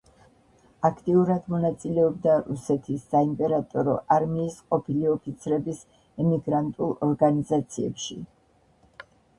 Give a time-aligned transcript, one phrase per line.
[0.87, 5.85] აქტიურად მონაწილეობდა რუსეთის საიმპერატორო არმიის ყოფილი ოფიცრების
[6.27, 8.21] ემიგრანტულ ორგანიზაციებში.